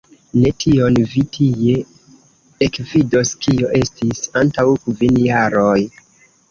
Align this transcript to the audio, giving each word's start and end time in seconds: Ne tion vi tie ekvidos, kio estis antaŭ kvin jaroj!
Ne 0.35 0.51
tion 0.61 0.95
vi 1.11 1.23
tie 1.37 1.75
ekvidos, 2.69 3.35
kio 3.45 3.71
estis 3.83 4.27
antaŭ 4.43 4.69
kvin 4.89 5.23
jaroj! 5.31 5.81